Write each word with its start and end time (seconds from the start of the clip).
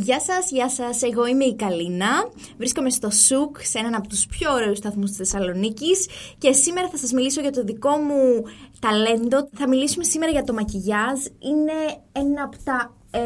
Γεια 0.00 0.20
σας, 0.20 0.50
γεια 0.50 0.70
σας. 0.70 1.02
Εγώ 1.02 1.26
είμαι 1.26 1.44
η 1.44 1.54
Καλίνα. 1.54 2.08
Βρίσκομαι 2.56 2.90
στο 2.90 3.10
ΣΟΚ, 3.10 3.56
σε 3.60 3.78
έναν 3.78 3.94
από 3.94 4.08
τους 4.08 4.26
πιο 4.26 4.52
ωραίους 4.52 4.78
σταθμούς 4.78 5.08
της 5.08 5.16
Θεσσαλονίκης 5.16 6.08
και 6.38 6.52
σήμερα 6.52 6.88
θα 6.88 6.96
σας 6.96 7.12
μιλήσω 7.12 7.40
για 7.40 7.50
το 7.50 7.64
δικό 7.64 7.96
μου 7.96 8.42
ταλέντο. 8.78 9.48
Θα 9.52 9.68
μιλήσουμε 9.68 10.04
σήμερα 10.04 10.32
για 10.32 10.44
το 10.44 10.52
μακιγιάζ. 10.52 11.18
Είναι 11.38 11.72
ένα 12.12 12.42
από 12.42 12.56
τα 12.64 12.96
ε, 13.10 13.20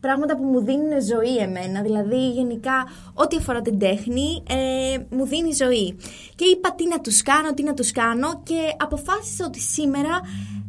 πράγματα 0.00 0.36
που 0.36 0.44
μου 0.44 0.60
δίνουν 0.64 1.02
ζωή 1.02 1.36
εμένα. 1.36 1.82
Δηλαδή, 1.82 2.30
γενικά, 2.30 2.88
ό,τι 3.14 3.36
αφορά 3.36 3.60
την 3.60 3.78
τέχνη, 3.78 4.42
ε, 4.48 4.98
μου 5.10 5.26
δίνει 5.26 5.52
ζωή. 5.52 5.96
Και 6.34 6.44
είπα 6.44 6.74
τι 6.74 6.88
να 6.88 7.00
τους 7.00 7.22
κάνω, 7.22 7.54
τι 7.54 7.62
να 7.62 7.74
τους 7.74 7.90
κάνω 7.90 8.40
και 8.42 8.74
αποφάσισα 8.78 9.44
ότι 9.46 9.60
σήμερα 9.60 10.20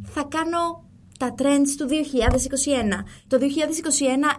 θα 0.03 0.23
κάνω 0.23 0.83
τα 1.19 1.35
trends 1.37 1.69
του 1.77 1.87
2021. 1.87 3.03
Το 3.27 3.37
2021 3.37 3.43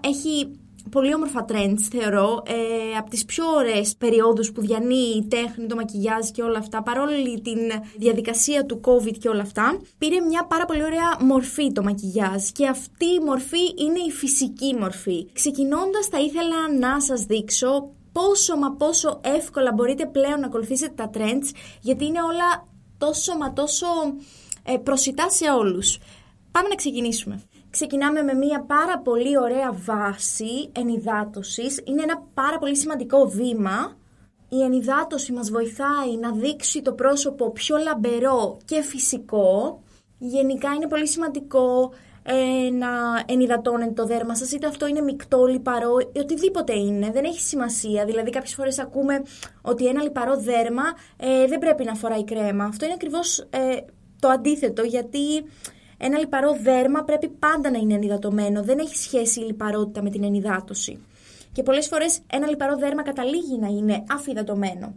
έχει 0.00 0.50
πολύ 0.90 1.14
όμορφα 1.14 1.44
trends 1.48 1.80
θεωρώ, 1.90 2.42
ε, 2.46 2.96
από 2.98 3.10
τις 3.10 3.24
πιο 3.24 3.44
ωραίες 3.56 3.96
περιόδους 3.96 4.52
που 4.52 4.60
διανύει 4.60 5.14
η 5.16 5.26
τέχνη, 5.28 5.66
το 5.66 5.74
μακιγιάζ 5.74 6.28
και 6.28 6.42
όλα 6.42 6.58
αυτά, 6.58 6.82
παρόλη 6.82 7.40
την 7.40 7.58
διαδικασία 7.96 8.66
του 8.66 8.80
COVID 8.84 9.16
και 9.18 9.28
όλα 9.28 9.42
αυτά, 9.42 9.80
πήρε 9.98 10.20
μια 10.20 10.44
πάρα 10.44 10.64
πολύ 10.64 10.82
ωραία 10.82 11.16
μορφή 11.20 11.72
το 11.72 11.82
μακιγιάζ 11.82 12.48
και 12.52 12.66
αυτή 12.68 13.06
η 13.06 13.20
μορφή 13.24 13.64
είναι 13.78 13.98
η 14.08 14.10
φυσική 14.10 14.74
μορφή. 14.74 15.26
Ξεκινώντας 15.32 16.06
θα 16.06 16.18
ήθελα 16.20 16.72
να 16.78 17.00
σας 17.00 17.24
δείξω 17.24 17.90
πόσο 18.12 18.56
μα 18.56 18.72
πόσο 18.72 19.20
εύκολα 19.24 19.72
μπορείτε 19.72 20.06
πλέον 20.06 20.40
να 20.40 20.46
ακολουθήσετε 20.46 20.92
τα 20.96 21.10
trends, 21.14 21.54
γιατί 21.80 22.04
είναι 22.04 22.22
όλα 22.22 22.68
τόσο 22.98 23.36
μα 23.36 23.52
τόσο 23.52 23.86
ε, 24.64 24.76
προσιτά 24.76 25.30
σε 25.30 25.50
όλους. 25.50 25.98
Πάμε 26.50 26.68
να 26.68 26.74
ξεκινήσουμε. 26.74 27.42
Ξεκινάμε 27.70 28.22
με 28.22 28.34
μια 28.34 28.60
πάρα 28.60 28.98
πολύ 28.98 29.38
ωραία 29.38 29.72
βάση 29.72 30.70
ενυδάτωσης. 30.72 31.80
Είναι 31.84 32.02
ένα 32.02 32.22
πάρα 32.34 32.58
πολύ 32.58 32.76
σημαντικό 32.76 33.28
βήμα. 33.28 33.96
Η 34.48 34.62
ενυδάτωση 34.62 35.32
μας 35.32 35.50
βοηθάει 35.50 36.16
να 36.20 36.32
δείξει 36.32 36.82
το 36.82 36.92
πρόσωπο 36.92 37.50
πιο 37.50 37.76
λαμπερό 37.76 38.58
και 38.64 38.82
φυσικό. 38.82 39.82
Γενικά 40.18 40.74
είναι 40.74 40.88
πολύ 40.88 41.08
σημαντικό 41.08 41.92
ε, 42.22 42.70
να 42.70 42.88
ενυδατώνετε 43.26 43.92
το 43.92 44.06
δέρμα 44.06 44.34
σας, 44.34 44.52
είτε 44.52 44.66
αυτό 44.66 44.86
είναι 44.86 45.00
μεικτό, 45.00 45.44
λιπαρό, 45.46 45.96
ή 46.12 46.18
οτιδήποτε 46.18 46.72
είναι, 46.78 47.10
δεν 47.10 47.24
έχει 47.24 47.40
σημασία. 47.40 48.04
Δηλαδή 48.04 48.30
κάποιες 48.30 48.54
φορές 48.54 48.78
ακούμε 48.78 49.22
ότι 49.62 49.86
ένα 49.86 50.02
λιπαρό 50.02 50.36
δέρμα 50.36 50.82
ε, 51.16 51.46
δεν 51.46 51.58
πρέπει 51.58 51.84
να 51.84 51.94
φοράει 51.94 52.24
κρέμα. 52.24 52.64
Αυτό 52.64 52.84
είναι 52.84 52.94
ακριβώς 52.94 53.38
ε, 53.38 53.76
το 54.20 54.28
αντίθετο, 54.28 54.82
γιατί 54.82 55.44
ένα 55.98 56.18
λιπαρό 56.18 56.56
δέρμα 56.62 57.02
πρέπει 57.02 57.28
πάντα 57.28 57.70
να 57.70 57.78
είναι 57.78 57.94
ενυδατωμένο. 57.94 58.62
Δεν 58.62 58.78
έχει 58.78 58.96
σχέση 58.96 59.40
η 59.40 59.44
λιπαρότητα 59.44 60.02
με 60.02 60.10
την 60.10 60.24
ενυδάτωση. 60.24 60.98
Και 61.52 61.62
πολλές 61.62 61.86
φορές 61.86 62.20
ένα 62.32 62.48
λιπαρό 62.48 62.76
δέρμα 62.76 63.02
καταλήγει 63.02 63.58
να 63.58 63.66
είναι 63.66 64.04
αφυδατωμένο. 64.10 64.94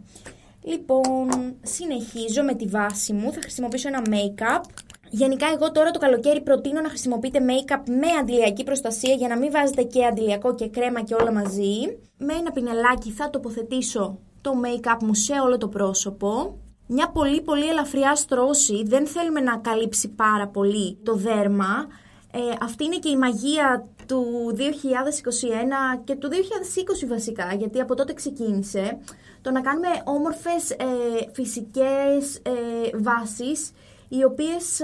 Λοιπόν, 0.62 1.28
συνεχίζω 1.62 2.42
με 2.42 2.54
τη 2.54 2.66
βάση 2.66 3.12
μου. 3.12 3.32
Θα 3.32 3.40
χρησιμοποιήσω 3.40 3.88
ένα 3.88 4.02
make-up. 4.06 4.64
Γενικά 5.10 5.46
εγώ 5.54 5.72
τώρα 5.72 5.90
το 5.90 5.98
καλοκαίρι 5.98 6.40
προτείνω 6.40 6.80
να 6.80 6.88
χρησιμοποιείτε 6.88 7.38
make-up 7.38 7.82
με 7.86 8.06
αντιλιακή 8.20 8.64
προστασία 8.64 9.14
για 9.14 9.28
να 9.28 9.38
μην 9.38 9.50
βάζετε 9.50 9.82
και 9.82 10.04
αντιλιακό 10.04 10.54
και 10.54 10.68
κρέμα 10.68 11.02
και 11.02 11.14
όλα 11.14 11.32
μαζί. 11.32 11.98
Με 12.18 12.32
ένα 12.32 12.52
πινελάκι 12.52 13.10
θα 13.10 13.30
τοποθετήσω 13.30 14.18
το 14.40 14.52
make-up 14.64 15.02
μου 15.02 15.14
σε 15.14 15.32
όλο 15.32 15.58
το 15.58 15.68
πρόσωπο 15.68 16.58
μια 16.86 17.08
πολύ 17.08 17.40
πολύ 17.40 17.68
ελαφριά 17.68 18.14
στρώση, 18.14 18.82
δεν 18.86 19.06
θέλουμε 19.06 19.40
να 19.40 19.56
καλύψει 19.56 20.08
πάρα 20.08 20.46
πολύ 20.46 20.98
το 21.02 21.14
δέρμα. 21.14 21.86
Ε, 22.32 22.38
αυτή 22.60 22.84
είναι 22.84 22.98
και 22.98 23.08
η 23.08 23.16
μαγεία 23.16 23.88
του 24.06 24.24
2021 24.56 26.00
και 26.04 26.14
του 26.14 26.28
2020 26.28 27.06
βασικά, 27.08 27.54
γιατί 27.54 27.80
από 27.80 27.94
τότε 27.94 28.12
ξεκίνησε 28.12 28.98
το 29.42 29.50
να 29.50 29.60
κάνουμε 29.60 29.88
όμορφες 30.04 30.70
ε, 30.70 30.84
φυσικές 31.32 32.36
ε, 32.42 32.96
βάσεις, 32.98 33.72
οι 34.08 34.24
οποίες 34.24 34.80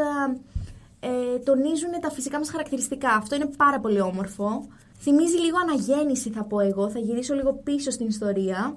ε, 1.01 1.39
τονίζουν 1.39 1.91
τα 2.01 2.11
φυσικά 2.11 2.39
μας 2.39 2.51
χαρακτηριστικά. 2.51 3.11
Αυτό 3.11 3.35
είναι 3.35 3.51
πάρα 3.57 3.81
πολύ 3.81 4.01
όμορφο. 4.01 4.67
Θυμίζει 4.99 5.37
λίγο 5.37 5.57
αναγέννηση 5.63 6.31
θα 6.31 6.45
πω 6.45 6.61
εγώ, 6.61 6.91
θα 6.91 6.99
γυρίσω 6.99 7.35
λίγο 7.35 7.53
πίσω 7.53 7.91
στην 7.91 8.07
ιστορία. 8.07 8.77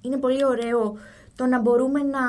Είναι 0.00 0.16
πολύ 0.16 0.44
ωραίο 0.44 0.96
το 1.36 1.46
να 1.46 1.60
μπορούμε 1.60 2.02
να 2.02 2.20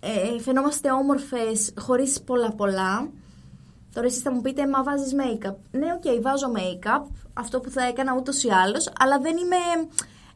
ε, 0.00 0.38
φαινόμαστε 0.40 0.90
όμορφες 0.92 1.74
χωρίς 1.78 2.22
πολλά 2.22 2.52
πολλά. 2.52 3.10
Τώρα 3.94 4.06
εσείς 4.06 4.22
θα 4.22 4.32
μου 4.32 4.40
πείτε, 4.40 4.68
μα 4.68 4.82
βάζεις 4.82 5.14
make-up. 5.14 5.54
Ναι, 5.70 5.86
ok, 5.96 6.02
okay, 6.04 6.20
βάζω 6.22 6.52
make-up, 6.56 7.06
αυτό 7.34 7.60
που 7.60 7.70
θα 7.70 7.84
έκανα 7.84 8.14
ούτως 8.16 8.44
ή 8.44 8.48
άλλως, 8.50 8.92
αλλά 8.98 9.18
δεν 9.18 9.36
είμαι 9.36 9.56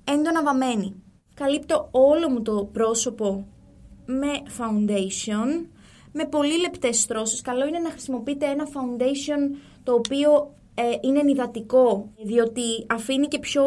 έντονα 0.04 0.42
βαμμένη. 0.42 1.02
Καλύπτω 1.34 1.88
όλο 1.90 2.30
μου 2.30 2.42
το 2.42 2.68
πρόσωπο 2.72 3.46
με 4.06 4.28
foundation, 4.58 5.66
με 6.12 6.24
πολύ 6.24 6.60
λεπτές 6.60 7.00
στρώσεις. 7.00 7.40
Καλό 7.40 7.66
είναι 7.66 7.78
να 7.78 7.90
χρησιμοποιείτε 7.90 8.46
ένα 8.46 8.64
foundation 8.66 9.56
το 9.82 9.92
οποίο 9.92 10.54
ε, 10.74 10.82
είναι 11.00 11.18
ενυδατικό, 11.18 12.10
διότι 12.22 12.86
αφήνει 12.88 13.26
και 13.26 13.38
πιο 13.38 13.64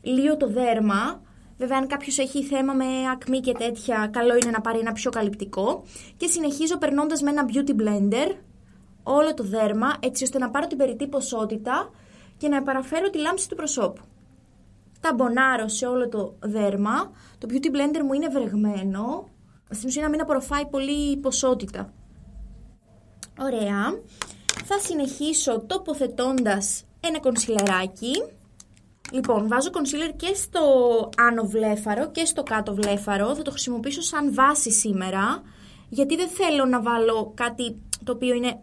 λίγο 0.00 0.36
το 0.36 0.46
δέρμα, 0.46 1.22
Βέβαια, 1.60 1.78
αν 1.78 1.86
κάποιος 1.86 2.18
έχει 2.18 2.44
θέμα 2.44 2.72
με 2.72 2.84
ακμή 3.12 3.40
και 3.40 3.52
τέτοια, 3.52 4.10
καλό 4.12 4.36
είναι 4.36 4.50
να 4.50 4.60
πάρει 4.60 4.78
ένα 4.78 4.92
πιο 4.92 5.10
καλυπτικό. 5.10 5.82
Και 6.16 6.26
συνεχίζω 6.26 6.78
περνώντας 6.78 7.22
με 7.22 7.30
ένα 7.30 7.44
beauty 7.48 7.70
blender 7.70 8.34
όλο 9.02 9.34
το 9.34 9.44
δέρμα, 9.44 9.96
έτσι 10.00 10.24
ώστε 10.24 10.38
να 10.38 10.50
πάρω 10.50 10.66
την 10.66 10.78
περιττή 10.78 11.06
ποσότητα 11.08 11.90
και 12.36 12.48
να 12.48 12.56
επαραφέρω 12.56 13.10
τη 13.10 13.18
λάμψη 13.18 13.48
του 13.48 13.54
προσώπου. 13.54 14.00
Τα 15.00 15.14
μπονάρω 15.14 15.68
σε 15.68 15.86
όλο 15.86 16.08
το 16.08 16.36
δέρμα. 16.40 17.10
Το 17.38 17.48
beauty 17.50 17.66
blender 17.66 18.02
μου 18.04 18.12
είναι 18.12 18.28
βρεγμένο. 18.28 19.28
Στην 19.70 19.88
ουσία 19.88 20.02
να 20.02 20.08
μην 20.08 20.20
απορροφάει 20.20 20.66
πολύ 20.66 21.16
ποσότητα. 21.16 21.92
Ωραία. 23.40 24.00
Θα 24.64 24.78
συνεχίσω 24.78 25.60
τοποθετώντας 25.60 26.84
ένα 27.00 27.20
κονσιλεράκι 27.20 28.12
Λοιπόν, 29.12 29.48
βάζω 29.48 29.70
concealer 29.72 30.12
και 30.16 30.34
στο 30.34 30.60
άνω 31.16 31.44
βλέφαρο 31.44 32.10
και 32.10 32.24
στο 32.24 32.42
κάτω 32.42 32.74
βλέφαρο. 32.74 33.34
Θα 33.34 33.42
το 33.42 33.50
χρησιμοποιήσω 33.50 34.00
σαν 34.00 34.34
βάση 34.34 34.70
σήμερα, 34.70 35.42
γιατί 35.88 36.16
δεν 36.16 36.28
θέλω 36.28 36.64
να 36.64 36.82
βάλω 36.82 37.32
κάτι 37.34 37.76
το 38.04 38.12
οποίο 38.12 38.34
είναι 38.34 38.60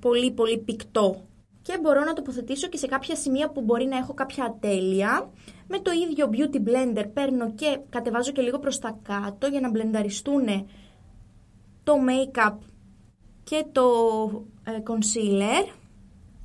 πολύ 0.00 0.30
πολύ 0.30 0.58
πικτό. 0.58 1.22
Και 1.62 1.78
μπορώ 1.82 2.04
να 2.04 2.12
τοποθετήσω 2.12 2.68
και 2.68 2.76
σε 2.76 2.86
κάποια 2.86 3.16
σημεία 3.16 3.50
που 3.50 3.60
μπορεί 3.60 3.84
να 3.84 3.96
έχω 3.96 4.14
κάποια 4.14 4.44
ατέλεια. 4.44 5.30
Με 5.68 5.78
το 5.78 5.90
ίδιο 5.90 6.30
beauty 6.32 6.56
blender 6.56 7.04
παίρνω 7.14 7.52
και 7.52 7.80
κατεβάζω 7.88 8.32
και 8.32 8.42
λίγο 8.42 8.58
προς 8.58 8.78
τα 8.78 8.98
κάτω 9.02 9.46
για 9.46 9.60
να 9.60 9.70
μπλενταριστούν 9.70 10.46
το 11.84 11.94
make-up 12.08 12.54
και 13.44 13.64
το 13.72 13.84
ε, 14.64 14.82
concealer. 14.86 15.72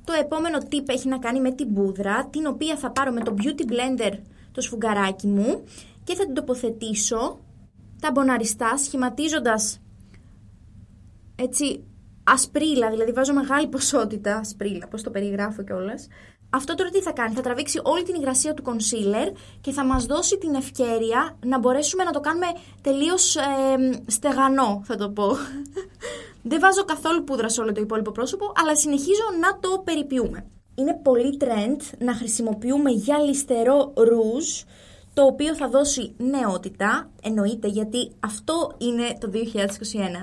Το 0.04 0.12
επόμενο 0.20 0.58
tip 0.70 0.88
έχει 0.88 1.08
να 1.08 1.18
κάνει 1.18 1.40
με 1.40 1.52
την 1.52 1.74
πούδρα, 1.74 2.26
την 2.26 2.46
οποία 2.46 2.76
θα 2.76 2.90
πάρω 2.90 3.12
με 3.12 3.20
το 3.20 3.34
Beauty 3.38 3.62
Blender 3.70 4.18
το 4.52 4.60
σφουγγαράκι 4.60 5.26
μου 5.26 5.64
και 6.04 6.14
θα 6.14 6.24
την 6.24 6.34
τοποθετήσω 6.34 7.38
τα 8.00 8.10
μποναριστά 8.10 8.76
σχηματίζοντας 8.76 9.80
έτσι 11.36 11.84
ασπρίλα, 12.24 12.90
δηλαδή 12.90 13.12
βάζω 13.12 13.32
μεγάλη 13.32 13.66
ποσότητα 13.66 14.36
ασπρίλα, 14.36 14.88
πώς 14.88 15.02
το 15.02 15.10
περιγράφω 15.10 15.62
κιόλας. 15.62 16.08
Αυτό 16.50 16.74
τώρα 16.74 16.90
τι 16.90 17.00
θα 17.00 17.12
κάνει, 17.12 17.34
θα 17.34 17.40
τραβήξει 17.40 17.80
όλη 17.82 18.02
την 18.02 18.14
υγρασία 18.14 18.54
του 18.54 18.62
concealer 18.66 19.36
και 19.60 19.70
θα 19.70 19.84
μας 19.84 20.06
δώσει 20.06 20.38
την 20.38 20.54
ευκαιρία 20.54 21.38
να 21.46 21.58
μπορέσουμε 21.58 22.04
να 22.04 22.10
το 22.10 22.20
κάνουμε 22.20 22.46
τελείως 22.80 23.36
στεγανό, 24.06 24.82
θα 24.84 24.96
το 24.96 25.10
πω. 25.10 25.36
Δεν 26.46 26.60
βάζω 26.60 26.84
καθόλου 26.84 27.24
πούδρα 27.24 27.48
σε 27.48 27.60
όλο 27.60 27.72
το 27.72 27.80
υπόλοιπο 27.80 28.10
πρόσωπο, 28.10 28.52
αλλά 28.56 28.76
συνεχίζω 28.76 29.24
να 29.40 29.58
το 29.58 29.82
περιποιούμε. 29.84 30.46
Είναι 30.74 31.00
πολύ 31.02 31.36
trend 31.40 31.80
να 31.98 32.14
χρησιμοποιούμε 32.14 32.90
γυαλιστερό 32.90 33.92
ρούζ, 33.96 34.62
το 35.14 35.22
οποίο 35.22 35.54
θα 35.54 35.68
δώσει 35.68 36.14
νεότητα, 36.16 37.10
εννοείται 37.22 37.68
γιατί 37.68 38.10
αυτό 38.20 38.74
είναι 38.78 39.18
το 39.20 39.30
2021. 39.30 39.36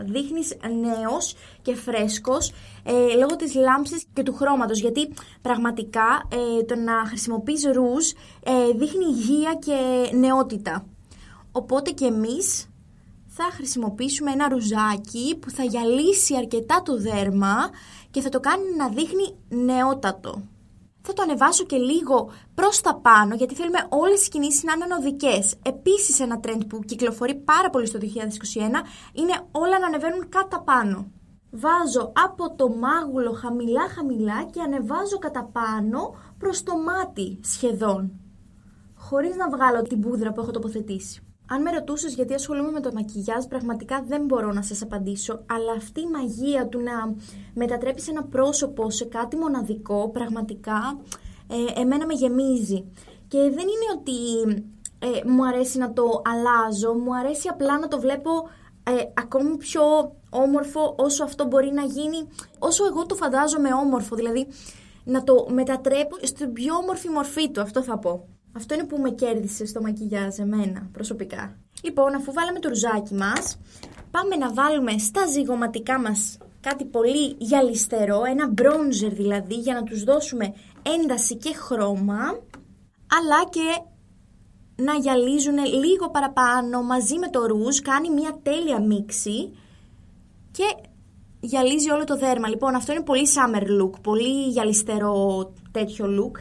Δείχνεις 0.05 0.57
νέος 0.81 1.35
και 1.61 1.75
φρέσκος 1.75 2.51
ε, 2.83 3.15
λόγω 3.17 3.35
της 3.35 3.55
λάμψης 3.55 4.05
και 4.13 4.23
του 4.23 4.33
χρώματος, 4.33 4.79
γιατί 4.79 5.13
πραγματικά 5.41 6.27
ε, 6.59 6.63
το 6.63 6.75
να 6.75 7.05
χρησιμοποιείς 7.07 7.63
ρούζ 7.73 8.09
ε, 8.43 8.71
δείχνει 8.75 9.05
υγεία 9.05 9.57
και 9.59 10.09
νεότητα. 10.15 10.85
Οπότε 11.51 11.91
και 11.91 12.05
εμείς 12.05 12.70
θα 13.33 13.43
χρησιμοποιήσουμε 13.51 14.31
ένα 14.31 14.49
ρουζάκι 14.49 15.37
που 15.41 15.49
θα 15.49 15.63
γυαλίσει 15.63 16.35
αρκετά 16.35 16.81
το 16.81 16.97
δέρμα 16.97 17.69
και 18.11 18.21
θα 18.21 18.29
το 18.29 18.39
κάνει 18.39 18.63
να 18.77 18.89
δείχνει 18.89 19.35
νεότατο. 19.49 20.41
Θα 21.01 21.13
το 21.13 21.21
ανεβάσω 21.21 21.63
και 21.63 21.77
λίγο 21.77 22.31
προς 22.53 22.81
τα 22.81 22.95
πάνω 22.95 23.35
γιατί 23.35 23.55
θέλουμε 23.55 23.85
όλες 23.89 24.25
οι 24.25 24.29
κινήσεις 24.29 24.63
να 24.63 24.73
είναι 24.73 24.83
ανωδικές. 24.83 25.55
Επίσης 25.61 26.19
ένα 26.19 26.39
trend 26.43 26.61
που 26.67 26.79
κυκλοφορεί 26.79 27.35
πάρα 27.35 27.69
πολύ 27.69 27.85
στο 27.85 27.99
2021 28.01 28.05
είναι 29.13 29.33
όλα 29.51 29.79
να 29.79 29.85
ανεβαίνουν 29.85 30.29
κατά 30.29 30.61
πάνω. 30.61 31.11
βάζω 31.51 32.11
από 32.25 32.55
το 32.55 32.69
μάγουλο 32.69 33.31
χαμηλά 33.31 33.89
χαμηλά 33.89 34.43
και 34.43 34.61
ανεβάζω 34.61 35.17
κατά 35.19 35.43
πάνω 35.43 36.15
προς 36.37 36.63
το 36.63 36.73
μάτι 36.77 37.39
σχεδόν. 37.43 38.11
Χωρίς 38.95 39.35
να 39.35 39.49
βγάλω 39.49 39.81
την 39.81 39.99
πούδρα 39.99 40.31
που 40.31 40.41
έχω 40.41 40.51
τοποθετήσει. 40.51 41.30
Αν 41.53 41.61
με 41.61 41.71
ρωτούσες 41.71 42.13
γιατί 42.13 42.33
ασχολούμαι 42.33 42.71
με 42.71 42.79
το 42.79 42.91
μακιγιάζ, 42.93 43.45
πραγματικά 43.45 44.03
δεν 44.07 44.25
μπορώ 44.25 44.51
να 44.51 44.61
σας 44.61 44.81
απαντήσω. 44.81 45.43
Αλλά 45.45 45.71
αυτή 45.71 46.01
η 46.01 46.07
μαγεία 46.07 46.67
του 46.67 46.79
να 46.79 47.15
μετατρέπεις 47.53 48.07
ένα 48.07 48.23
πρόσωπο 48.23 48.89
σε 48.89 49.05
κάτι 49.05 49.37
μοναδικό, 49.37 50.09
πραγματικά 50.09 50.99
ε, 51.47 51.81
εμένα 51.81 52.05
με 52.05 52.13
γεμίζει. 52.13 52.85
Και 53.27 53.37
δεν 53.37 53.65
είναι 53.73 53.87
ότι 53.95 54.17
ε, 54.99 55.29
μου 55.29 55.47
αρέσει 55.47 55.77
να 55.77 55.93
το 55.93 56.21
αλλάζω, 56.25 56.93
μου 56.93 57.15
αρέσει 57.15 57.47
απλά 57.47 57.79
να 57.79 57.87
το 57.87 57.99
βλέπω 57.99 58.31
ε, 58.83 58.91
ακόμη 59.13 59.57
πιο 59.57 60.15
όμορφο 60.29 60.95
όσο 60.97 61.23
αυτό 61.23 61.45
μπορεί 61.45 61.71
να 61.71 61.83
γίνει, 61.83 62.27
όσο 62.59 62.85
εγώ 62.85 63.05
το 63.05 63.15
φαντάζομαι 63.15 63.73
όμορφο, 63.73 64.15
δηλαδή 64.15 64.47
να 65.03 65.23
το 65.23 65.47
μετατρέπω 65.49 66.15
στην 66.21 66.53
πιο 66.53 66.75
όμορφη 66.75 67.09
μορφή 67.09 67.51
του, 67.51 67.61
αυτό 67.61 67.83
θα 67.83 67.97
πω. 67.97 68.27
Αυτό 68.53 68.73
είναι 68.73 68.83
που 68.83 68.97
με 68.97 69.09
κέρδισε 69.09 69.65
στο 69.65 69.81
μακιγιάζ 69.81 70.39
εμένα 70.39 70.89
προσωπικά. 70.91 71.57
Λοιπόν, 71.83 72.15
αφού 72.15 72.33
βάλαμε 72.33 72.59
το 72.59 72.69
ρουζάκι 72.69 73.13
μας, 73.13 73.59
πάμε 74.11 74.35
να 74.35 74.53
βάλουμε 74.53 74.97
στα 74.97 75.25
ζυγωματικά 75.25 75.99
μας 75.99 76.37
κάτι 76.61 76.85
πολύ 76.85 77.35
γυαλιστερό, 77.37 78.21
ένα 78.25 78.47
μπρόντζερ 78.47 79.13
δηλαδή, 79.13 79.55
για 79.55 79.73
να 79.73 79.83
τους 79.83 80.03
δώσουμε 80.03 80.53
ένταση 80.81 81.35
και 81.35 81.53
χρώμα, 81.53 82.21
αλλά 83.17 83.49
και 83.49 83.81
να 84.75 84.93
γυαλίζουν 84.93 85.57
λίγο 85.83 86.09
παραπάνω 86.09 86.83
μαζί 86.83 87.17
με 87.17 87.29
το 87.29 87.45
ρούζ, 87.45 87.79
κάνει 87.79 88.09
μια 88.09 88.39
τέλεια 88.43 88.81
μίξη 88.81 89.57
και 90.51 90.75
γυαλίζει 91.39 91.91
όλο 91.91 92.03
το 92.03 92.17
δέρμα. 92.17 92.47
Λοιπόν, 92.47 92.75
αυτό 92.75 92.91
είναι 92.91 93.03
πολύ 93.03 93.27
summer 93.35 93.61
look, 93.61 94.01
πολύ 94.01 94.47
γυαλιστερό 94.47 95.53
τέτοιο 95.71 96.05
look 96.05 96.39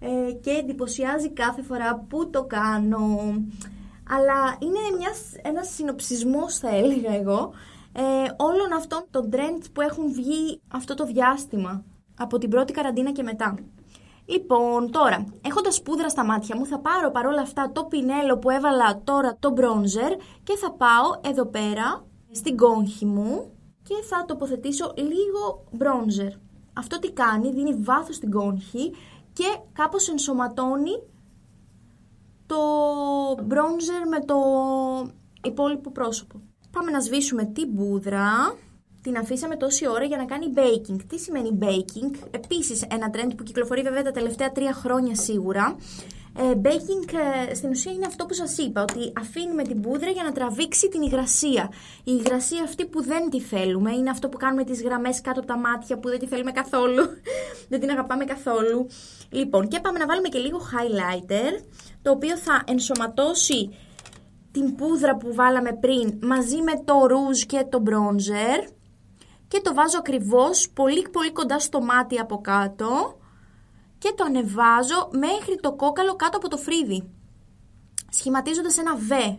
ε, 0.00 0.32
και 0.32 0.50
εντυπωσιάζει 0.50 1.30
κάθε 1.30 1.62
φορά 1.62 2.04
που 2.08 2.30
το 2.30 2.44
κάνω. 2.44 3.18
Αλλά 4.10 4.56
είναι 4.58 4.96
μιας, 4.98 5.20
ένας 5.42 5.74
συνοψισμός 5.74 6.58
θα 6.58 6.76
έλεγα 6.76 7.14
εγώ 7.14 7.52
ε, 7.92 8.02
όλων 8.36 8.72
αυτών 8.76 9.04
των 9.10 9.28
trends 9.32 9.66
που 9.72 9.80
έχουν 9.80 10.12
βγει 10.12 10.60
αυτό 10.68 10.94
το 10.94 11.04
διάστημα 11.04 11.84
από 12.18 12.38
την 12.38 12.50
πρώτη 12.50 12.72
καραντίνα 12.72 13.12
και 13.12 13.22
μετά. 13.22 13.54
Λοιπόν, 14.24 14.90
τώρα, 14.90 15.24
έχοντας 15.46 15.82
πούδρα 15.82 16.08
στα 16.08 16.24
μάτια 16.24 16.56
μου, 16.56 16.66
θα 16.66 16.78
πάρω 16.78 17.10
παρόλα 17.10 17.40
αυτά 17.40 17.70
το 17.72 17.84
πινέλο 17.84 18.38
που 18.38 18.50
έβαλα 18.50 19.00
τώρα 19.04 19.36
το 19.40 19.54
bronzer 19.56 20.20
και 20.42 20.56
θα 20.56 20.72
πάω 20.72 21.30
εδώ 21.30 21.46
πέρα 21.46 22.04
στην 22.30 22.56
κόγχη 22.56 23.04
μου 23.04 23.50
και 23.82 23.94
θα 24.08 24.24
τοποθετήσω 24.24 24.92
λίγο 24.96 25.64
bronzer. 25.78 26.32
Αυτό 26.72 26.98
τι 26.98 27.12
κάνει, 27.12 27.50
δίνει 27.50 27.74
βάθος 27.74 28.16
στην 28.16 28.30
κόγχη 28.30 28.92
και 29.38 29.58
κάπως 29.72 30.08
ενσωματώνει 30.08 31.02
το 32.46 32.56
bronzer 33.48 34.08
με 34.08 34.24
το 34.24 34.36
υπόλοιπο 35.42 35.90
πρόσωπο. 35.90 36.40
Πάμε 36.70 36.90
να 36.90 37.00
σβήσουμε 37.00 37.44
την 37.44 37.74
πούδρα. 37.74 38.56
Την 39.02 39.16
αφήσαμε 39.16 39.56
τόση 39.56 39.88
ώρα 39.88 40.04
για 40.04 40.16
να 40.16 40.24
κάνει 40.24 40.46
baking. 40.54 40.96
Τι 41.08 41.18
σημαίνει 41.18 41.58
baking? 41.62 42.28
Επίσης 42.30 42.82
ένα 42.90 43.10
trend 43.12 43.32
που 43.36 43.42
κυκλοφορεί 43.42 43.82
βέβαια 43.82 44.02
τα 44.02 44.10
τελευταία 44.10 44.52
τρία 44.52 44.72
χρόνια 44.72 45.14
σίγουρα. 45.14 45.76
Ε, 46.40 46.60
baking 46.62 47.14
ε, 47.50 47.54
στην 47.54 47.70
ουσία 47.70 47.92
είναι 47.92 48.06
αυτό 48.06 48.26
που 48.26 48.34
σας 48.34 48.58
είπα, 48.58 48.82
ότι 48.82 49.12
αφήνουμε 49.20 49.62
την 49.62 49.80
πούδρα 49.80 50.10
για 50.10 50.22
να 50.22 50.32
τραβήξει 50.32 50.88
την 50.88 51.02
υγρασία. 51.02 51.72
Η 52.04 52.12
υγρασία 52.18 52.62
αυτή 52.62 52.86
που 52.86 53.02
δεν 53.02 53.30
τη 53.30 53.40
θέλουμε, 53.40 53.92
είναι 53.92 54.10
αυτό 54.10 54.28
που 54.28 54.36
κάνουμε 54.36 54.64
τις 54.64 54.82
γραμμές 54.82 55.20
κάτω 55.20 55.38
από 55.38 55.48
τα 55.48 55.58
μάτια 55.58 55.98
που 55.98 56.08
δεν 56.08 56.18
τη 56.18 56.26
θέλουμε 56.26 56.52
καθόλου, 56.52 57.02
δεν 57.70 57.80
την 57.80 57.90
αγαπάμε 57.90 58.24
καθόλου. 58.24 58.86
Λοιπόν, 59.30 59.68
και 59.68 59.80
πάμε 59.80 59.98
να 59.98 60.06
βάλουμε 60.06 60.28
και 60.28 60.38
λίγο 60.38 60.58
highlighter, 60.58 61.64
το 62.02 62.10
οποίο 62.10 62.36
θα 62.36 62.62
ενσωματώσει 62.66 63.70
την 64.50 64.74
πούδρα 64.74 65.16
που 65.16 65.34
βάλαμε 65.34 65.72
πριν 65.72 66.18
μαζί 66.22 66.62
με 66.62 66.72
το 66.84 67.06
ρούζ 67.06 67.42
και 67.42 67.66
το 67.68 67.82
bronzer 67.86 68.72
και 69.48 69.60
το 69.60 69.74
βάζω 69.74 69.98
ακριβώς 69.98 70.70
πολύ 70.74 71.08
πολύ 71.08 71.32
κοντά 71.32 71.58
στο 71.58 71.80
μάτι 71.80 72.18
από 72.18 72.40
κάτω 72.40 73.17
και 73.98 74.12
το 74.16 74.24
ανεβάζω 74.24 75.08
μέχρι 75.12 75.58
το 75.60 75.72
κόκαλο 75.72 76.16
κάτω 76.16 76.36
από 76.36 76.48
το 76.48 76.56
φρύδι, 76.56 77.10
σχηματίζοντας 78.10 78.78
ένα 78.78 78.92
V. 78.96 79.38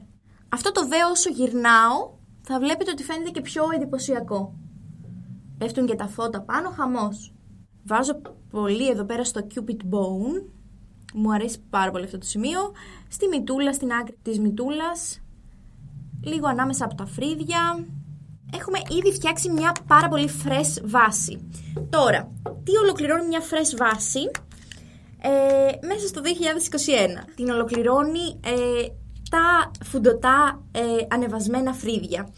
Αυτό 0.49 0.71
το 0.71 0.81
V 0.89 0.93
όσο 1.11 1.29
γυρνάω 1.29 2.17
θα 2.41 2.59
βλέπετε 2.59 2.91
ότι 2.91 3.03
φαίνεται 3.03 3.29
και 3.29 3.41
πιο 3.41 3.63
εντυπωσιακό. 3.75 4.53
Πέφτουν 5.57 5.85
και 5.85 5.95
τα 5.95 6.07
φώτα 6.07 6.41
πάνω, 6.41 6.69
χαμός. 6.69 7.33
Βάζω 7.83 8.21
πολύ 8.49 8.89
εδώ 8.89 9.03
πέρα 9.03 9.23
στο 9.23 9.47
Cupid 9.53 9.81
Bone. 9.93 10.43
Μου 11.13 11.33
αρέσει 11.33 11.59
πάρα 11.69 11.91
πολύ 11.91 12.03
αυτό 12.03 12.17
το 12.17 12.25
σημείο. 12.25 12.71
Στη 13.07 13.27
μητούλα, 13.27 13.73
στην 13.73 13.91
άκρη 13.91 14.17
της 14.21 14.39
μητούλας. 14.39 15.21
Λίγο 16.23 16.47
ανάμεσα 16.47 16.85
από 16.85 16.95
τα 16.95 17.05
φρύδια. 17.05 17.87
Έχουμε 18.53 18.79
ήδη 18.97 19.11
φτιάξει 19.13 19.49
μια 19.49 19.75
πάρα 19.87 20.07
πολύ 20.07 20.29
fresh 20.43 20.83
βάση. 20.83 21.49
Τώρα, 21.89 22.31
τι 22.63 22.77
ολοκληρώνει 22.77 23.27
μια 23.27 23.41
fresh 23.41 23.77
βάση; 23.77 24.31
Ε, 25.21 25.87
μέσα 25.87 26.07
στο 26.07 26.21
2021. 26.23 27.33
Την 27.35 27.49
ολοκληρώνει 27.49 28.39
ε, 28.43 28.87
τα 29.29 29.71
φουντοτά 29.85 30.65
ε, 30.71 30.81
ανεβασμένα 31.09 31.73
φρύδια. 31.73 32.29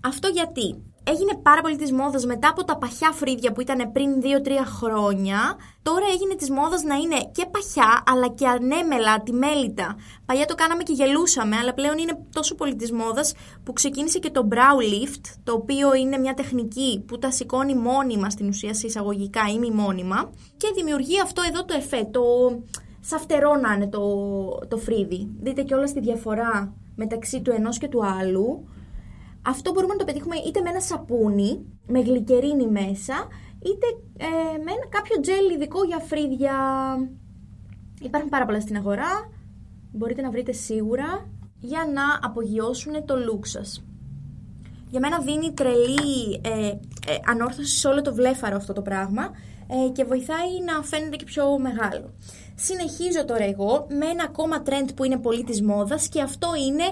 Αυτό 0.00 0.28
γιατί; 0.28 0.82
Έγινε 1.10 1.34
πάρα 1.42 1.60
πολύ 1.60 1.76
της 1.76 1.92
μόδας 1.92 2.24
μετά 2.26 2.48
από 2.48 2.64
τα 2.64 2.76
παχιά 2.76 3.10
φρύδια 3.12 3.52
που 3.52 3.60
ήταν 3.60 3.92
πριν 3.92 4.10
2-3 4.22 4.50
χρόνια. 4.64 5.56
Τώρα 5.82 6.06
έγινε 6.12 6.34
της 6.34 6.50
μόδας 6.50 6.82
να 6.82 6.94
είναι 6.94 7.16
και 7.32 7.46
παχιά 7.50 8.02
αλλά 8.06 8.28
και 8.28 8.46
ανέμελα, 8.46 9.22
τη 9.22 9.32
μέλιτα. 9.32 9.96
Παλιά 10.26 10.44
το 10.46 10.54
κάναμε 10.54 10.82
και 10.82 10.92
γελούσαμε, 10.92 11.56
αλλά 11.56 11.74
πλέον 11.74 11.98
είναι 11.98 12.18
τόσο 12.32 12.54
πολύ 12.54 12.76
της 12.76 12.92
μόδας 12.92 13.34
που 13.64 13.72
ξεκίνησε 13.72 14.18
και 14.18 14.30
το 14.30 14.48
brow 14.52 14.78
lift, 14.92 15.24
το 15.44 15.52
οποίο 15.52 15.94
είναι 15.94 16.18
μια 16.18 16.34
τεχνική 16.34 17.04
που 17.06 17.18
τα 17.18 17.30
σηκώνει 17.30 17.74
μόνιμα 17.74 18.30
στην 18.30 18.48
ουσία 18.48 18.74
σε 18.74 18.86
εισαγωγικά 18.86 19.42
ή 19.54 19.58
μη 19.58 19.70
μόνιμα. 19.70 20.30
Και 20.56 20.72
δημιουργεί 20.74 21.20
αυτό 21.20 21.42
εδώ 21.48 21.64
το 21.64 21.74
εφέ, 21.74 22.08
το 22.10 22.22
σαν 23.00 23.20
φτερό 23.20 23.54
να 23.56 23.72
είναι 23.72 23.86
το, 23.86 24.00
το 24.68 24.76
φρύδι. 24.76 25.28
Δείτε 25.40 25.62
και 25.62 25.74
όλα 25.74 25.86
στη 25.86 26.00
διαφορά 26.00 26.74
μεταξύ 26.96 27.40
του 27.40 27.50
ενός 27.50 27.78
και 27.78 27.88
του 27.88 28.06
άλλου. 28.06 28.68
Αυτό 29.48 29.72
μπορούμε 29.72 29.92
να 29.92 29.98
το 29.98 30.04
πετύχουμε 30.04 30.36
είτε 30.36 30.60
με 30.60 30.68
ένα 30.68 30.80
σαπούνι, 30.80 31.66
με 31.86 32.00
γλυκερίνη 32.00 32.66
μέσα, 32.66 33.14
είτε 33.62 33.86
ε, 34.16 34.58
με 34.64 34.70
ένα 34.70 34.86
κάποιο 34.88 35.20
τζέλ 35.20 35.50
ειδικό 35.54 35.84
για 35.84 35.98
φρύδια. 35.98 36.54
Υπάρχουν 38.00 38.30
πάρα 38.30 38.44
πολλά 38.44 38.60
στην 38.60 38.76
αγορά, 38.76 39.30
μπορείτε 39.92 40.22
να 40.22 40.30
βρείτε 40.30 40.52
σίγουρα, 40.52 41.28
για 41.60 41.78
να 41.94 42.28
απογειώσουν 42.28 43.04
το 43.04 43.14
look 43.14 43.46
σας. 43.46 43.84
Για 44.90 45.00
μένα 45.00 45.18
δίνει 45.18 45.52
τρελή 45.52 46.40
ε, 46.42 46.68
ε, 46.68 46.76
ανόρθωση 47.26 47.76
σε 47.76 47.88
όλο 47.88 48.02
το 48.02 48.14
βλέφαρο 48.14 48.56
αυτό 48.56 48.72
το 48.72 48.82
πράγμα 48.82 49.30
ε, 49.68 49.88
και 49.88 50.04
βοηθάει 50.04 50.50
να 50.66 50.82
φαίνεται 50.82 51.16
και 51.16 51.24
πιο 51.24 51.58
μεγάλο. 51.58 52.14
Συνεχίζω 52.54 53.24
τώρα 53.24 53.44
εγώ 53.44 53.86
με 53.88 54.06
ένα 54.06 54.24
ακόμα 54.24 54.62
trend 54.66 54.88
που 54.96 55.04
είναι 55.04 55.18
πολύ 55.18 55.44
της 55.44 55.62
μόδας 55.62 56.08
και 56.08 56.22
αυτό 56.22 56.48
είναι 56.66 56.84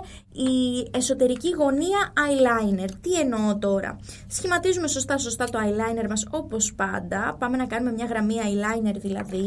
η 0.49 0.89
εσωτερική 0.91 1.51
γωνία 1.51 2.13
eyeliner. 2.15 2.89
Τι 3.01 3.15
εννοώ 3.21 3.59
τώρα; 3.59 3.99
Σχηματίζουμε 4.29 4.89
σωστά 4.89 5.19
σωστά 5.19 5.45
το 5.45 5.59
eyeliner 5.59 6.09
μας 6.09 6.27
όπως 6.31 6.75
πάντα. 6.75 7.37
Πάμε 7.39 7.57
να 7.57 7.67
κάνουμε 7.67 7.93
μια 7.93 8.07
γραμμή 8.07 8.35
eyeliner 8.35 8.97
δηλαδή. 8.97 9.45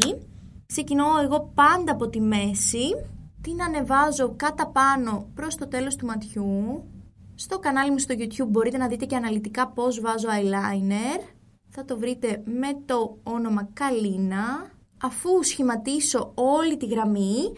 Ξεκινώ 0.66 1.06
εγώ 1.24 1.52
πάντα 1.56 1.92
από 1.92 2.10
τη 2.10 2.22
μέση. 2.22 2.86
Την 3.42 3.62
ανεβάζω 3.62 4.34
κατά 4.36 4.68
πάνω 4.68 5.30
προς 5.36 5.56
το 5.56 5.68
τέλος 5.68 5.96
του 5.96 6.06
ματιού. 6.06 6.84
Στο 7.36 7.60
κανάλι 7.60 7.92
μου 7.92 8.00
στο 8.00 8.16
YouTube 8.18 8.48
μπορείτε 8.48 8.78
να 8.78 8.88
δείτε 8.88 9.06
και 9.06 9.16
αναλυτικά 9.16 9.68
πώς 9.68 10.00
βάζω 10.00 10.28
eyeliner. 10.28 11.39
Θα 11.82 11.88
το 11.88 11.98
βρείτε 11.98 12.42
με 12.46 12.82
το 12.86 13.18
όνομα 13.24 13.70
Καλίνα 13.74 14.72
αφού 15.02 15.44
σχηματίσω 15.44 16.32
όλη 16.36 16.78
τη 16.78 16.86
γραμμή, 16.86 17.54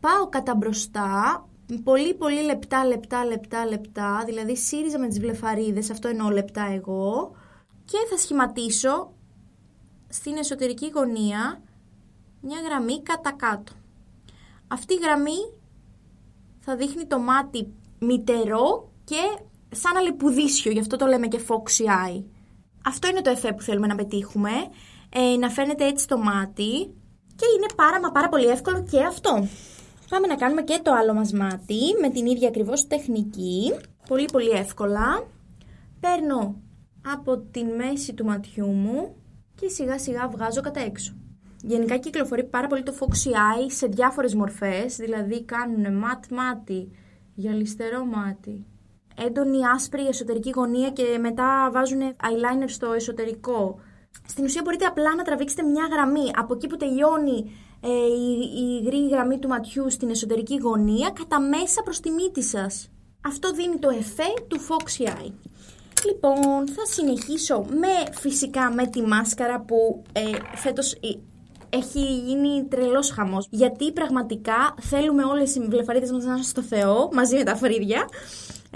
πάω 0.00 0.28
κατά 0.28 0.54
μπροστά, 0.54 1.48
πολύ 1.84 2.14
πολύ 2.14 2.42
λεπτά, 2.42 2.84
λεπτά, 2.84 3.24
λεπτά, 3.24 3.66
λεπτά, 3.66 4.22
δηλαδή 4.26 4.56
σύριζα 4.56 4.98
με 4.98 5.08
τις 5.08 5.20
βλεφαρίδες, 5.20 5.90
αυτό 5.90 6.08
εννοώ 6.08 6.30
λεπτά 6.30 6.62
εγώ, 6.72 7.36
και 7.84 7.96
θα 8.10 8.16
σχηματίσω 8.16 9.12
στην 10.08 10.36
εσωτερική 10.36 10.90
γωνία 10.94 11.62
μια 12.40 12.60
γραμμή 12.60 13.02
κατά 13.02 13.32
κάτω. 13.32 13.72
Αυτή 14.68 14.94
η 14.94 15.00
γραμμή 15.02 15.52
θα 16.58 16.76
δείχνει 16.76 17.06
το 17.06 17.18
μάτι 17.18 17.72
μητερό 17.98 18.92
και 19.04 19.38
σαν 19.70 19.96
αλεπουδίσιο, 19.96 20.72
γι' 20.72 20.80
αυτό 20.80 20.96
το 20.96 21.06
λέμε 21.06 21.26
και 21.26 21.40
foxy 21.48 21.84
eye. 21.84 22.24
Αυτό 22.86 23.08
είναι 23.08 23.20
το 23.20 23.30
εφέ 23.30 23.52
που 23.52 23.62
θέλουμε 23.62 23.86
να 23.86 23.94
πετύχουμε 23.94 24.50
ε, 25.08 25.36
να 25.36 25.50
φαίνεται 25.50 25.86
έτσι 25.86 26.08
το 26.08 26.18
μάτι 26.18 26.72
και 27.36 27.46
είναι 27.56 27.66
πάρα 27.76 28.00
μα 28.00 28.10
πάρα 28.10 28.28
πολύ 28.28 28.46
εύκολο 28.46 28.84
και 28.90 29.02
αυτό. 29.02 29.48
Πάμε 30.08 30.26
να 30.26 30.34
κάνουμε 30.34 30.62
και 30.62 30.80
το 30.82 30.92
άλλο 30.92 31.14
μας 31.14 31.32
μάτι 31.32 31.80
με 32.00 32.10
την 32.10 32.26
ίδια 32.26 32.48
ακριβώς 32.48 32.86
τεχνική. 32.86 33.72
Πολύ 34.08 34.28
πολύ 34.32 34.48
εύκολα. 34.48 35.26
Παίρνω 36.00 36.60
από 37.12 37.38
τη 37.38 37.64
μέση 37.64 38.14
του 38.14 38.24
ματιού 38.24 38.66
μου 38.66 39.16
και 39.54 39.68
σιγά 39.68 39.98
σιγά 39.98 40.28
βγάζω 40.28 40.60
κατά 40.60 40.80
έξω. 40.80 41.14
Γενικά 41.62 41.96
κυκλοφορεί 41.96 42.44
πάρα 42.44 42.66
πολύ 42.66 42.82
το 42.82 42.94
Foxy 43.00 43.28
Eye 43.30 43.66
σε 43.66 43.86
διάφορες 43.86 44.34
μορφές, 44.34 44.96
δηλαδή 44.96 45.44
κάνουν 45.44 45.96
ματ 45.96 46.24
μάτι, 46.30 46.90
γυαλιστερό 47.34 48.04
μάτι, 48.04 48.66
έντονη 49.26 49.66
άσπρη 49.74 50.06
εσωτερική 50.06 50.50
γωνία 50.50 50.90
και 50.90 51.18
μετά 51.20 51.70
βάζουν 51.72 52.00
eyeliner 52.00 52.66
στο 52.66 52.92
εσωτερικό. 52.92 53.78
Στην 54.28 54.44
ουσία 54.44 54.62
μπορείτε 54.64 54.84
απλά 54.84 55.14
να 55.14 55.22
τραβήξετε 55.22 55.62
μια 55.62 55.88
γραμμή 55.92 56.30
από 56.36 56.54
εκεί 56.54 56.66
που 56.66 56.76
τελειώνει 56.76 57.50
ε, 57.80 57.88
η, 57.88 58.38
η 58.62 58.82
γρή 58.84 59.08
γραμμή 59.08 59.38
του 59.38 59.48
ματιού 59.48 59.90
στην 59.90 60.10
εσωτερική 60.10 60.56
γωνία 60.56 61.10
κατά 61.10 61.40
μέσα 61.40 61.82
προς 61.82 62.00
τη 62.00 62.10
μύτη 62.10 62.42
σας. 62.42 62.90
Αυτό 63.26 63.52
δίνει 63.52 63.78
το 63.78 63.88
εφέ 63.88 64.32
του 64.48 64.60
Foxy 64.68 65.08
Eye. 65.08 65.32
Λοιπόν, 66.04 66.68
θα 66.68 66.84
συνεχίσω 66.84 67.64
με 67.68 68.12
φυσικά 68.12 68.72
με 68.72 68.86
τη 68.86 69.02
μάσκαρα 69.02 69.60
που 69.60 70.02
ε, 70.12 70.22
φέτος 70.54 70.92
ε, 70.92 70.98
έχει 71.68 72.00
γίνει 72.00 72.64
τρελός 72.68 73.10
χαμός. 73.10 73.46
Γιατί 73.50 73.92
πραγματικά 73.92 74.74
θέλουμε 74.80 75.24
όλες 75.24 75.54
οι 75.54 75.60
βλεφαρίδες 75.60 76.10
μας 76.10 76.24
να 76.24 76.32
είναι 76.32 76.42
στο 76.42 76.62
Θεό, 76.62 77.08
μαζί 77.12 77.36
με 77.36 77.42
τα 77.44 77.56
φρύδια. 77.56 78.08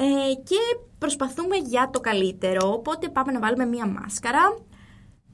Ε, 0.02 0.34
και 0.34 0.56
προσπαθούμε 0.98 1.56
για 1.56 1.90
το 1.92 2.00
καλύτερο, 2.00 2.72
οπότε 2.72 3.08
πάμε 3.08 3.32
να 3.32 3.40
βάλουμε 3.40 3.64
μία 3.64 3.86
μάσκαρα. 3.86 4.58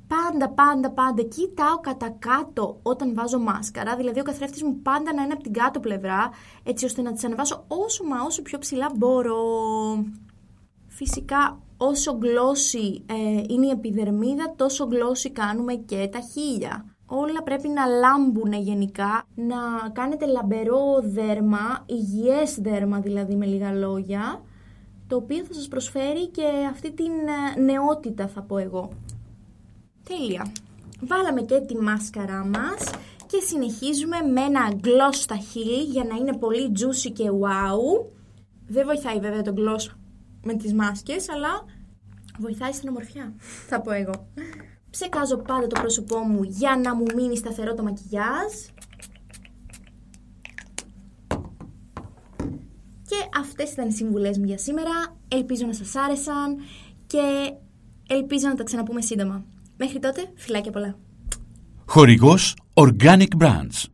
Πάντα, 0.07 0.49
πάντα, 0.49 0.91
πάντα 0.91 1.23
κοιτάω 1.23 1.81
κατά 1.81 2.17
κάτω 2.19 2.79
όταν 2.83 3.15
βάζω 3.15 3.39
μάσκαρα, 3.39 3.97
δηλαδή 3.97 4.21
ο 4.21 4.23
καθρέφτης 4.23 4.63
μου 4.63 4.81
πάντα 4.83 5.15
να 5.15 5.23
είναι 5.23 5.33
από 5.33 5.43
την 5.43 5.53
κάτω 5.53 5.81
πλευρά, 5.81 6.31
έτσι 6.63 6.85
ώστε 6.85 7.03
να 7.03 7.13
τις 7.13 7.25
ανεβάσω 7.25 7.65
όσο 7.69 8.05
μα 8.05 8.23
όσο 8.27 8.43
πιο 8.43 8.59
ψηλά 8.59 8.91
μπορώ. 8.97 9.45
Φυσικά 10.87 11.63
όσο 11.77 12.19
γλώσσι 12.23 13.05
ε, 13.07 13.43
είναι 13.49 13.67
η 13.67 13.71
επιδερμίδα, 13.71 14.55
τόσο 14.57 14.85
γλώσσι 14.85 15.31
κάνουμε 15.31 15.75
και 15.75 16.09
τα 16.13 16.21
χείλια. 16.21 16.97
Όλα 17.07 17.43
πρέπει 17.43 17.69
να 17.69 17.87
λάμπουν 17.87 18.53
γενικά, 18.53 19.27
να 19.35 19.91
κάνετε 19.93 20.27
λαμπερό 20.27 21.01
δέρμα, 21.03 21.85
υγιές 21.87 22.59
δέρμα 22.61 23.01
δηλαδή 23.01 23.35
με 23.35 23.47
λίγα 23.47 23.73
λόγια, 23.73 24.43
το 25.07 25.17
οποίο 25.17 25.45
θα 25.45 25.55
σας 25.55 25.69
προσφέρει 25.69 26.29
και 26.29 26.45
αυτή 26.71 26.93
την 26.93 27.13
ε, 27.57 27.61
νεότητα 27.61 28.29
θα 28.29 28.43
πω 28.43 28.59
εγώ. 28.59 28.93
Τέλεια. 30.09 30.53
Βάλαμε 31.01 31.43
και 31.43 31.61
τη 31.61 31.77
μάσκαρά 31.77 32.45
μας 32.45 32.91
και 33.27 33.41
συνεχίζουμε 33.47 34.17
με 34.21 34.41
ένα 34.41 34.73
gloss 34.83 35.15
στα 35.15 35.37
χείλη 35.37 35.83
για 35.83 36.05
να 36.05 36.17
είναι 36.17 36.37
πολύ 36.37 36.73
juicy 36.79 37.13
και 37.13 37.25
wow. 37.31 38.07
Δεν 38.67 38.85
βοηθάει 38.87 39.21
βέβαια 39.21 39.43
το 39.43 39.55
gloss 39.57 39.95
με 40.43 40.55
τις 40.55 40.73
μάσκες, 40.73 41.29
αλλά 41.29 41.65
βοηθάει 42.39 42.73
στην 42.73 42.89
ομορφιά, 42.89 43.35
θα 43.69 43.81
πω 43.81 43.91
εγώ. 43.91 44.27
Ψεκάζω 44.91 45.37
πάντα 45.37 45.67
το 45.67 45.81
πρόσωπό 45.81 46.19
μου 46.19 46.43
για 46.43 46.81
να 46.83 46.95
μου 46.95 47.05
μείνει 47.15 47.37
σταθερό 47.37 47.75
το 47.75 47.83
μακιγιάζ. 47.83 48.53
Και 53.09 53.39
αυτές 53.39 53.73
ήταν 53.73 53.89
οι 53.89 53.93
συμβουλές 53.93 54.39
μου 54.39 54.45
για 54.45 54.59
σήμερα. 54.59 54.91
Ελπίζω 55.29 55.67
να 55.67 55.73
σας 55.73 55.95
άρεσαν 55.95 56.57
και 57.07 57.53
ελπίζω 58.09 58.49
να 58.49 58.55
τα 58.55 58.65
ξαναπούμε 58.65 59.01
σύντομα. 59.01 59.45
Μέχρι 59.77 59.99
τότε, 59.99 60.33
φιλάκια 60.35 60.71
πολλά. 60.71 60.99
Χορηγός 61.87 62.57
Organic 62.75 63.29
Brands. 63.39 63.87